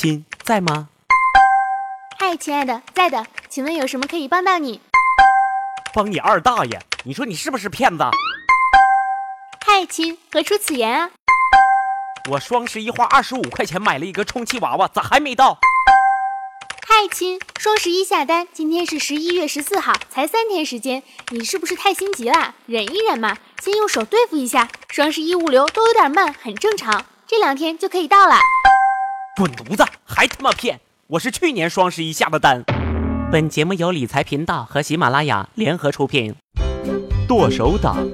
[0.00, 0.88] 亲在吗？
[2.20, 4.80] 嗨，亲爱的，在的，请问有什么可以帮到你？
[5.92, 6.80] 帮你二大爷！
[7.02, 8.04] 你说你是不是骗子？
[9.66, 11.10] 嗨，亲，何出此言啊？
[12.30, 15.58] 我双十一花二十五块钱买了一个充气娃娃，咋还没到？
[16.86, 22.54] 嗨，亲，双十一下单，今天是十一月十四号，才三天时间，你是不是太心急了？
[22.66, 24.68] 忍一忍嘛，先用手对付一下。
[24.90, 28.38] 双十一物流都有点慢，很正常，这两天就可以到了。
[29.38, 30.80] 滚犊子，还他妈骗！
[31.06, 32.64] 我是去年双十一下的单。
[33.30, 36.34] 本节目由理财频道和喜马拉雅联合出品。
[37.28, 38.04] 剁手党，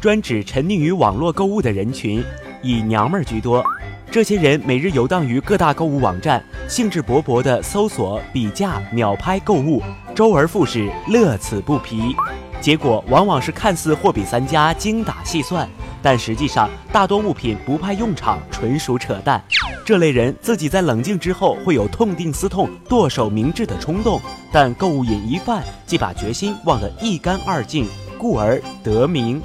[0.00, 2.24] 专指沉溺于网络购物的人群，
[2.62, 3.62] 以娘们儿居多。
[4.10, 9.82] 这些人每日游荡于各大购物网站，兴致勃勃地搜索、比价、秒拍购物，
[10.14, 12.16] 周而复始，乐此不疲。
[12.58, 15.68] 结果往往是看似货比三家、精打细算，
[16.02, 19.42] 但实际上大多物品不派用场，纯属扯淡。
[19.84, 24.20] 这类人自己在冷静之后会有痛定思痛、剁手明志的冲动，
[24.52, 27.86] 但购物瘾一犯，即把决心忘得一干二净，
[28.18, 29.40] 故而得名。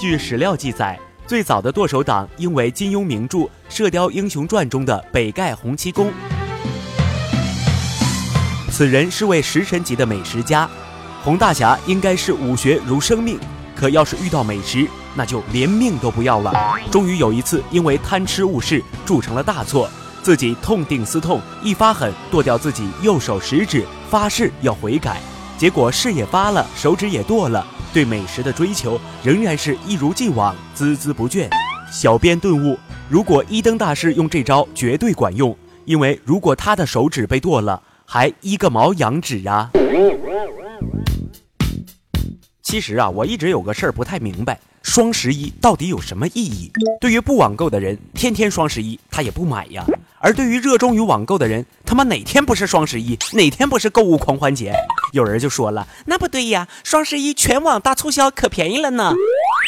[0.00, 0.98] 据史料记载。
[1.26, 3.38] 最早的剁手党应为金庸名著
[3.68, 6.08] 《射雕英雄传》中的北丐洪七公。
[8.70, 10.70] 此人是位食神级的美食家，
[11.24, 13.40] 洪大侠应该是武学如生命，
[13.76, 16.52] 可要是遇到美食，那就连命都不要了。
[16.90, 19.88] 终于有一次，因为贪吃误事，铸成了大错，
[20.22, 25.18] 自己痛定思痛，一发狠剁掉自己右手食指，发誓要悔改。
[25.58, 27.64] 结果誓也发了，手指也剁了。
[27.92, 31.48] 对美食的追求仍然是一如既往，孜孜不倦。
[31.90, 35.56] 小编顿悟：如果一灯大师用这招，绝对管用。
[35.84, 39.70] 因为如果他的手指被剁了，还一个毛羊指啊！
[42.66, 46.68] 其实啊，我一直有个事儿不太明白：双十一到底有什么意义？
[47.00, 49.84] 对于不网购的人，天天双十一他也不买呀。
[50.18, 53.16] 而对于热衷于网购的人，他妈哪天不是双十一？
[53.34, 54.74] 哪天不是购物狂欢节？
[55.12, 59.14] 有人就说了，那不对呀，双十一全网大促销可便宜了呢。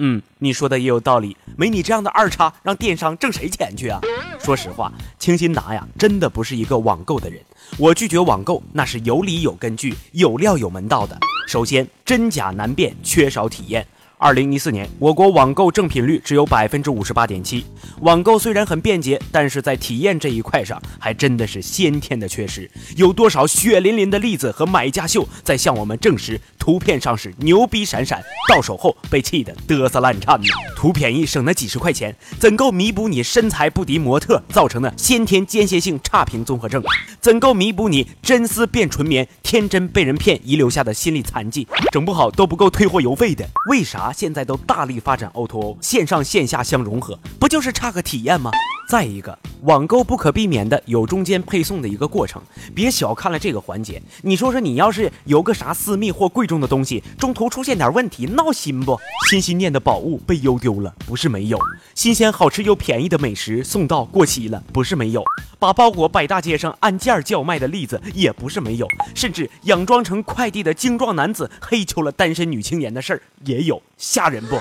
[0.00, 4.00] 嗯，你说的也有道理，没你这样的二叉，让电商挣谁钱去啊？
[4.46, 7.42] 说实话，清新达呀，真的不是一个网购的人。
[7.78, 11.18] 我拒绝网购，那是有理有根据、有料有门道的。
[11.48, 13.84] 首先，真假难辨，缺少体验。
[14.18, 17.66] 二零一四年，我国网购正品率只有百分之五十八点七。
[18.00, 22.70] 网购虽然很便捷，但是在体验这一块上，还真的是先天的缺失。
[22.96, 30.46] 有多少血淋淋的例子和买家秀在向我们证实，图片上是牛逼闪闪，到手后被气得嘚瑟烂颤呢？
[30.74, 36.82] 图便宜省那几十块钱，怎够弥补你身材不敌模特造成的先天间歇性差评综合症？
[37.20, 41.68] 怎够弥补你真丝变纯棉、天真被人骗遗留下的心理残疾？
[41.92, 43.46] 整不好都不够退货邮费的。
[43.68, 44.05] 为啥？
[44.12, 48.50] 现在都大力发展 O2O，线上线下相融合，不就是差个体验吗？
[48.88, 52.40] 再一个，网购不可避免的有中间配送的一个过程，
[52.72, 54.00] 别小看了这个环节。
[54.22, 58.96] 你说说，你要是有个啥私密或贵重的东西，中途出现点问题，闹心不？
[59.28, 61.58] 心心念的宝物被邮丢了，不是没有；
[61.96, 65.20] 新鲜好吃又便宜的美食送到过期了，不是没有；
[65.58, 68.86] 把包裹摆大街上按件叫卖的例子也不是没有；
[69.16, 74.56] 甚至佯装成快递的精壮男子黑求了单身女青年的事儿也有，吓人不？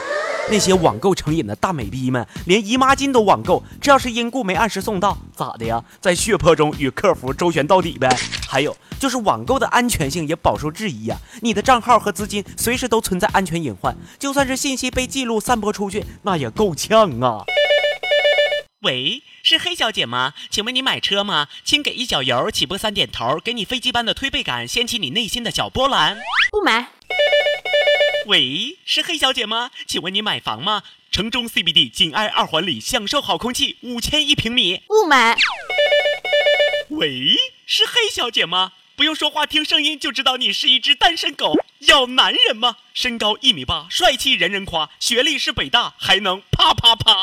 [0.47, 5.83] 那些网购成瘾的大美逼们，连姨妈巾都网购，这要是因故没按时送到，咋的呀？
[5.99, 8.15] 在血泊中与客服周旋到底呗。
[8.47, 17.43] 还有就是网购的安全性也饱受质疑呀，你的账号和资金随时都存在安全隐患，就算是信息被记录散播出去，那也够呛啊。
[18.83, 20.33] 喂，是黑小姐吗？
[20.51, 21.47] 请问你买车吗？
[21.63, 26.17] 请给一脚油，起步三点头，给你飞机般的推背感，掀起你内心的小波澜。
[26.51, 26.94] 不买。
[28.25, 29.69] 喂，是黑小姐吗？
[29.85, 30.81] 请问你买房吗？
[31.11, 34.81] 城中 CBD 紧挨二环里，享受好空气，五千一平米。
[34.87, 35.37] 不买。
[36.89, 37.35] 喂，
[37.67, 38.73] 是黑小姐吗？
[38.95, 41.53] 不用说话，听声音就知道你是一只单身狗。
[41.79, 42.77] 要男人吗？
[42.95, 47.21] 身高一米八，帅气人人夸，学历是北大，还能啪啪啪。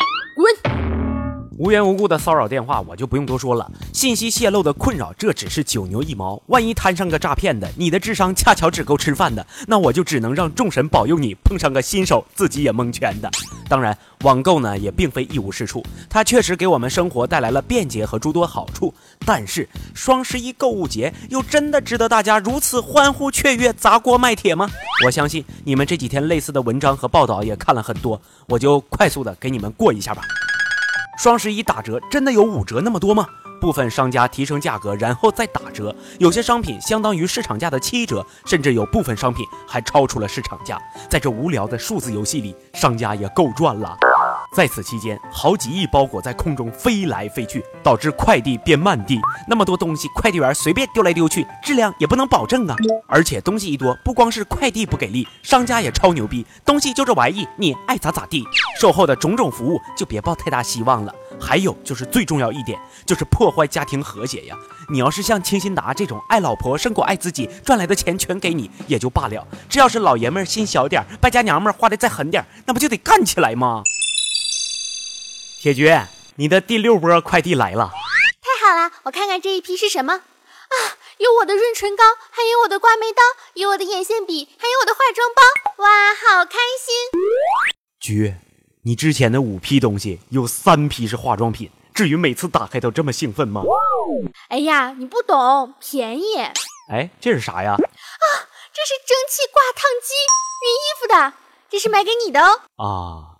[1.62, 3.70] 无缘无故的骚扰电话，我就不用多说了。
[3.93, 6.43] 信息泄露的困扰，这只是九牛一毛。
[6.47, 13.31] 万一摊上个诈骗的，你的智商恰巧只够吃饭的，那我就只能让众神保佑你碰上个新手，自己也蒙圈的。
[13.69, 18.93] 当然，网购呢也并非一无是处，它确实给我们生活带来了便捷和诸多好处。
[19.25, 24.69] 但是，双十一购物节又真的值得大家如此欢呼雀跃、砸锅卖铁吗？
[25.06, 30.25] 我相信你们这几天类似的文章和报道也看了很多，我就快速的给你们过一下吧。
[31.23, 33.25] 双十一打折真的有五折那么多吗？
[33.61, 40.77] 部分商家提升价格然后再打折，有些商品相当于市场价的七折，甚至有部分商品还超出了市场价。
[41.09, 43.97] 在这无聊的数字游戏里，商家也够赚了。
[44.54, 49.19] 在此期间，好几亿包裹在空中飞来飞去，导致快递变慢递。
[49.49, 52.76] 那么多东西，快递员随便丢来丢去，质量也不能保证啊！
[53.06, 58.44] 而且东西一多，不光是快递不给力，商家也超牛逼，东西就这玩意，你爱咋咋地。
[58.78, 61.14] 售后的种种服务就别抱太大希望了。
[61.40, 64.56] 还有就是最重要一点，就是破坏家庭和谐呀！
[64.90, 69.46] 你要是像清新达这种爱老婆胜过爱自己，赚来的钱全给你也就罢了。
[69.66, 73.82] 这要是老爷们儿心小点儿，败家娘们儿花的再狠点儿，那不就得干起来吗？
[75.62, 75.88] 铁局，
[76.35, 77.93] 你的第六波快递来了，
[78.43, 78.91] 太好了！
[79.05, 80.75] 我看看这一批是什么啊？
[81.19, 83.23] 有我的润唇膏，还有我的刮眉刀，
[83.55, 85.85] 有我的眼线笔，还有我的化妆包。
[85.85, 86.93] 哇，好开心！
[88.00, 88.35] 局，
[88.82, 93.62] 你之前的五批东西有三批是化妆品，至于每次打开都这么兴奋吗？
[94.49, 96.38] 哎呀，你不懂，便宜。
[96.91, 97.75] 哎，这是啥呀？
[97.75, 98.26] 啊，
[98.75, 100.12] 这是蒸汽挂烫机，
[100.59, 101.35] 熨衣服的，
[101.70, 102.41] 这是买给你的
[102.79, 103.29] 哦。
[103.29, 103.31] 啊。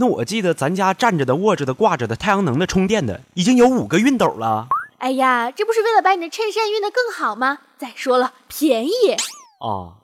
[0.00, 4.66] 那我记得咱家站着的、卧着的、挂着的、太阳能的、充电的，已经有五个熨斗了。
[4.96, 7.58] 哎呀，这不是为了把你的衬衫熨得更好吗？
[7.76, 9.12] 再说了，便宜
[9.60, 10.00] 啊！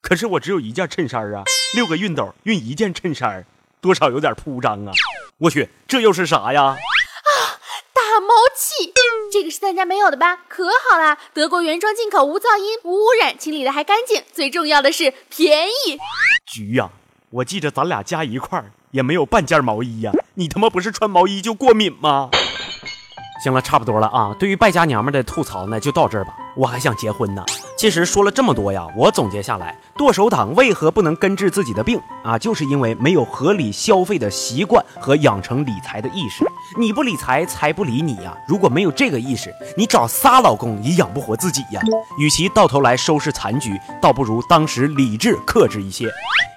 [0.00, 1.44] 可是我只有一件衬衫啊，
[1.74, 3.44] 六个熨斗熨一件衬衫，
[3.82, 4.92] 多少有点铺张啊！
[5.36, 6.62] 我去，这又是啥呀？
[6.62, 6.78] 啊，
[7.92, 8.94] 打毛器，
[9.30, 10.40] 这个是咱家没有的吧？
[10.48, 15.98] 可好啦，德国原装进口，无噪音、无污染，清理的还干净，最重要的是便宜。
[16.46, 16.90] 菊呀，
[17.28, 18.72] 我记着咱俩加一块儿。
[18.94, 20.12] 也没有半件毛衣呀！
[20.34, 22.30] 你他妈不是穿毛衣就过敏吗？
[23.42, 24.32] 行了，差不多了啊。
[24.38, 26.32] 对于败家娘们的吐槽呢，就到这儿吧。
[26.56, 27.44] 我还想结婚呢。
[27.76, 32.38] 其实说了这么多呀，我总结下来，剁手党为何不能根治自己的病啊？
[32.38, 36.46] 就是因为没有合理消费的习惯和养成理财的意识。
[36.78, 38.34] 你不理财，财不理你呀。
[38.48, 41.82] 如果没有这个意识，你找仨老公也养不活自己呀。
[42.18, 46.08] 与其到头来收拾残局，倒不如当时理智克制一些。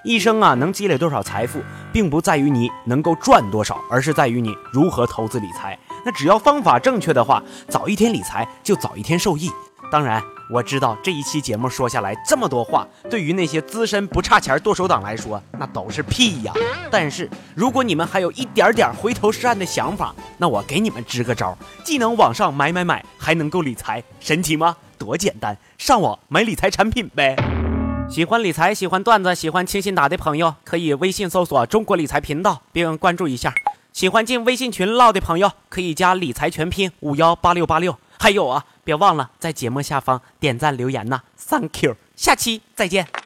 [0.04, 1.60] 一生啊，能积累多少财富，
[1.92, 5.76] 并不在于你能够赚多少，而是在于你如何投资理财。
[6.04, 9.50] 那只要方法正确的话，早一天理财就早一天受益。
[9.90, 16.52] 当然，我知道这一期节目说下来这么多话，对于那些资深不差钱剁手党来说，那都是屁呀。
[16.90, 24.76] 但是如果你们还有一点点回头是岸的想法，那我给你们支个招，既能网上买买买，还能够理财，神奇吗？
[24.98, 27.34] 多简单，上网买理财产品呗。
[28.10, 33.54] 喜欢理财、喜欢段子、喜欢清新达的朋友，可以微信搜索“中国理财频道”并关注一下。
[33.92, 37.96] 喜欢进微信群唠的朋友，可以加理财全拼五幺八六八六。
[38.18, 43.17] 还有啊，别忘了在节目下方点赞留言呐，Thank you，下期再见。